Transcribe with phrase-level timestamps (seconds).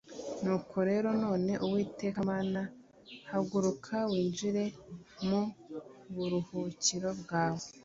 [0.43, 2.61] nuko rero none, uwiteka mana,
[3.29, 4.63] haguruka winjire
[5.27, 5.41] mu
[6.13, 7.65] buruhukiro bwawe